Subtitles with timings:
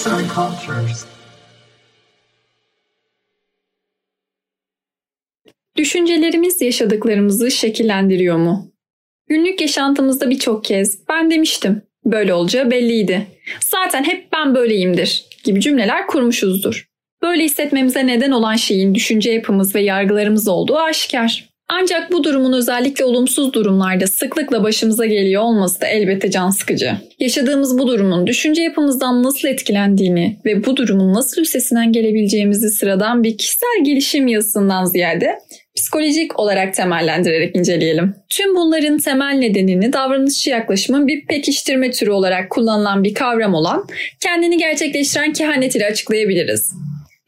[0.00, 1.04] Arts and Cultures.
[5.76, 8.72] Düşüncelerimiz yaşadıklarımızı şekillendiriyor mu?
[9.28, 13.26] Günlük yaşantımızda birçok kez ben demiştim, böyle olacağı belliydi.
[13.60, 16.88] Zaten hep ben böyleyimdir gibi cümleler kurmuşuzdur.
[17.22, 21.49] Böyle hissetmemize neden olan şeyin düşünce yapımız ve yargılarımız olduğu aşikar.
[21.72, 26.92] Ancak bu durumun özellikle olumsuz durumlarda sıklıkla başımıza geliyor olması da elbette can sıkıcı.
[27.18, 33.38] Yaşadığımız bu durumun düşünce yapımızdan nasıl etkilendiğini ve bu durumun nasıl üstesinden gelebileceğimizi sıradan bir
[33.38, 35.38] kişisel gelişim yazısından ziyade
[35.76, 38.14] psikolojik olarak temellendirerek inceleyelim.
[38.28, 43.86] Tüm bunların temel nedenini davranışçı yaklaşımın bir pekiştirme türü olarak kullanılan bir kavram olan
[44.20, 46.72] kendini gerçekleştiren kehanet ile açıklayabiliriz.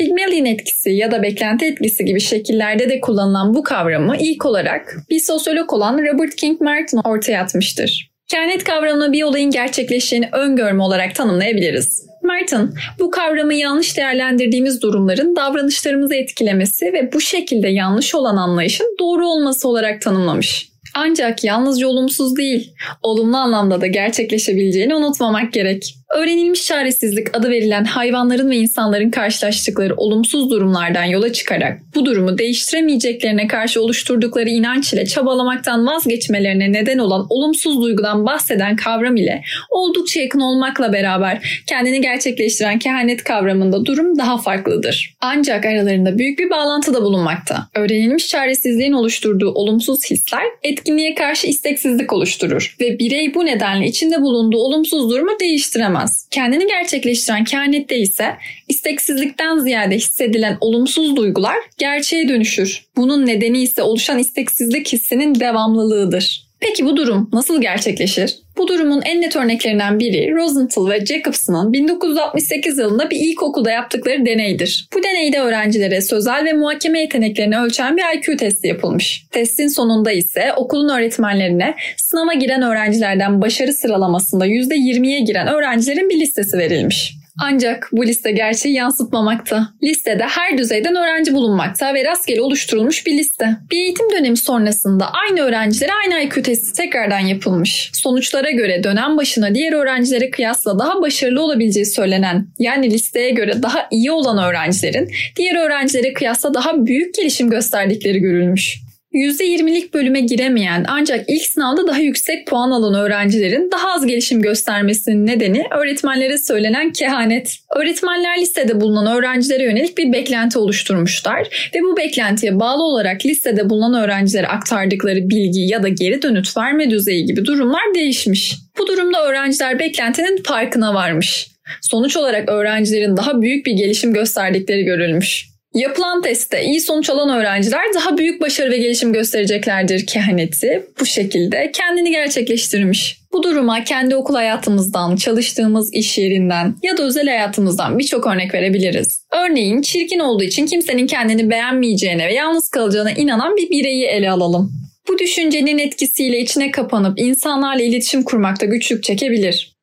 [0.00, 5.20] Pygmalion etkisi ya da beklenti etkisi gibi şekillerde de kullanılan bu kavramı ilk olarak bir
[5.20, 8.10] sosyolog olan Robert King Merton ortaya atmıştır.
[8.28, 12.06] Kehanet kavramını bir olayın gerçekleşeceğini öngörme olarak tanımlayabiliriz.
[12.22, 19.26] Merton, bu kavramı yanlış değerlendirdiğimiz durumların davranışlarımızı etkilemesi ve bu şekilde yanlış olan anlayışın doğru
[19.26, 20.68] olması olarak tanımlamış.
[20.94, 25.94] Ancak yalnızca olumsuz değil, olumlu anlamda da gerçekleşebileceğini unutmamak gerek.
[26.14, 33.46] Öğrenilmiş çaresizlik adı verilen hayvanların ve insanların karşılaştıkları olumsuz durumlardan yola çıkarak bu durumu değiştiremeyeceklerine
[33.46, 40.40] karşı oluşturdukları inanç ile çabalamaktan vazgeçmelerine neden olan olumsuz duygudan bahseden kavram ile oldukça yakın
[40.40, 45.14] olmakla beraber kendini gerçekleştiren kehanet kavramında durum daha farklıdır.
[45.20, 47.68] Ancak aralarında büyük bir bağlantı da bulunmakta.
[47.74, 54.58] Öğrenilmiş çaresizliğin oluşturduğu olumsuz hisler etkinliğe karşı isteksizlik oluşturur ve birey bu nedenle içinde bulunduğu
[54.58, 56.26] olumsuz durumu değiştiremez yaşayamaz.
[56.30, 58.36] Kendini gerçekleştiren kehanette ise
[58.68, 62.84] isteksizlikten ziyade hissedilen olumsuz duygular gerçeğe dönüşür.
[62.96, 66.49] Bunun nedeni ise oluşan isteksizlik hissinin devamlılığıdır.
[66.60, 68.36] Peki bu durum nasıl gerçekleşir?
[68.56, 74.88] Bu durumun en net örneklerinden biri Rosenthal ve Jacobson'ın 1968 yılında bir ilkokulda yaptıkları deneydir.
[74.94, 79.24] Bu deneyde öğrencilere sözel ve muhakeme yeteneklerini ölçen bir IQ testi yapılmış.
[79.30, 86.58] Testin sonunda ise okulun öğretmenlerine sınava giren öğrencilerden başarı sıralamasında %20'ye giren öğrencilerin bir listesi
[86.58, 87.19] verilmiş.
[87.42, 89.68] Ancak bu liste gerçeği yansıtmamakta.
[89.82, 93.56] Listede her düzeyden öğrenci bulunmakta ve rastgele oluşturulmuş bir liste.
[93.70, 97.90] Bir eğitim dönemi sonrasında aynı öğrencilere aynı IQ testi tekrardan yapılmış.
[97.92, 103.88] Sonuçlara göre dönem başına diğer öğrencilere kıyasla daha başarılı olabileceği söylenen yani listeye göre daha
[103.90, 108.89] iyi olan öğrencilerin diğer öğrencilere kıyasla daha büyük gelişim gösterdikleri görülmüş.
[109.14, 115.26] %20'lik bölüme giremeyen ancak ilk sınavda daha yüksek puan alan öğrencilerin daha az gelişim göstermesinin
[115.26, 117.56] nedeni öğretmenlere söylenen kehanet.
[117.76, 124.02] Öğretmenler listede bulunan öğrencilere yönelik bir beklenti oluşturmuşlar ve bu beklentiye bağlı olarak listede bulunan
[124.02, 128.54] öğrencilere aktardıkları bilgi ya da geri dönüt verme düzeyi gibi durumlar değişmiş.
[128.78, 131.48] Bu durumda öğrenciler beklentinin farkına varmış.
[131.82, 135.49] Sonuç olarak öğrencilerin daha büyük bir gelişim gösterdikleri görülmüş.
[135.74, 141.72] Yapılan testte iyi sonuç alan öğrenciler daha büyük başarı ve gelişim göstereceklerdir kehaneti bu şekilde
[141.74, 143.20] kendini gerçekleştirmiş.
[143.32, 149.24] Bu duruma kendi okul hayatımızdan, çalıştığımız iş yerinden ya da özel hayatımızdan birçok örnek verebiliriz.
[149.32, 154.72] Örneğin çirkin olduğu için kimsenin kendini beğenmeyeceğine ve yalnız kalacağına inanan bir bireyi ele alalım.
[155.08, 159.76] Bu düşüncenin etkisiyle içine kapanıp insanlarla iletişim kurmakta güçlük çekebilir.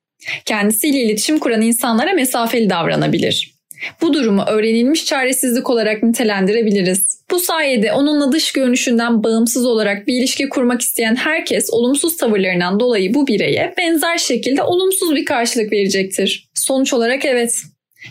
[0.46, 3.56] Kendisiyle iletişim kuran insanlara mesafeli davranabilir.
[4.02, 7.18] Bu durumu öğrenilmiş çaresizlik olarak nitelendirebiliriz.
[7.32, 13.14] Bu sayede onunla dış görünüşünden bağımsız olarak bir ilişki kurmak isteyen herkes olumsuz tavırlarından dolayı
[13.14, 16.50] bu bireye benzer şekilde olumsuz bir karşılık verecektir.
[16.54, 17.64] Sonuç olarak evet,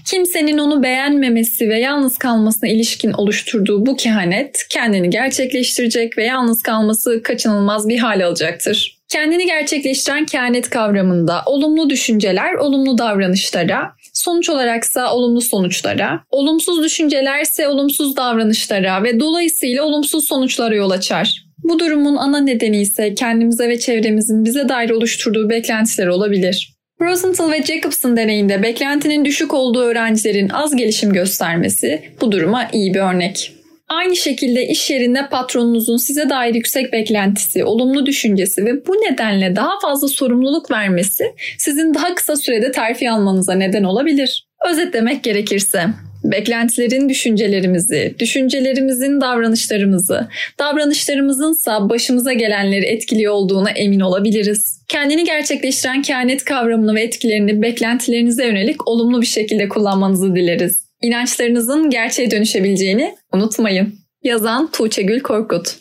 [0.07, 7.23] Kimsenin onu beğenmemesi ve yalnız kalmasına ilişkin oluşturduğu bu kehanet kendini gerçekleştirecek ve yalnız kalması
[7.23, 8.96] kaçınılmaz bir hal alacaktır.
[9.09, 18.17] Kendini gerçekleştiren kehanet kavramında olumlu düşünceler olumlu davranışlara, sonuç olaraksa olumlu sonuçlara, olumsuz düşüncelerse olumsuz
[18.17, 21.47] davranışlara ve dolayısıyla olumsuz sonuçlara yol açar.
[21.59, 26.77] Bu durumun ana nedeni ise kendimize ve çevremizin bize dair oluşturduğu beklentiler olabilir.
[27.01, 33.01] Rosenthal ve Jacobson deneyinde beklentinin düşük olduğu öğrencilerin az gelişim göstermesi bu duruma iyi bir
[33.01, 33.56] örnek.
[33.89, 39.81] Aynı şekilde iş yerinde patronunuzun size dair yüksek beklentisi, olumlu düşüncesi ve bu nedenle daha
[39.83, 41.25] fazla sorumluluk vermesi
[41.59, 44.47] sizin daha kısa sürede terfi almanıza neden olabilir.
[44.71, 45.87] Özetlemek gerekirse
[46.25, 50.29] beklentilerin düşüncelerimizi, düşüncelerimizin davranışlarımızı,
[50.59, 54.83] davranışlarımızınsa başımıza gelenleri etkili olduğuna emin olabiliriz.
[54.89, 60.86] Kendini gerçekleştiren kehanet kavramını ve etkilerini beklentilerinize yönelik olumlu bir şekilde kullanmanızı dileriz.
[61.03, 63.95] İnançlarınızın gerçeğe dönüşebileceğini unutmayın.
[64.23, 65.77] Yazan Tuğçe Gül Korkut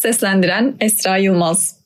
[0.00, 1.77] Seslendiren Esra Yılmaz